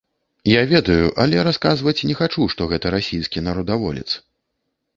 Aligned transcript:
Я 0.51 0.61
ведаю, 0.71 1.09
але 1.25 1.37
расказваць 1.49 1.95
не 2.11 2.15
хачу, 2.21 2.47
што 2.53 2.69
гэта 2.71 2.95
расійскі 2.99 3.47
нарадаволец. 3.49 4.09